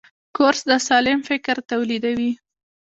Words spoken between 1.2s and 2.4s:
فکر تولیدوي.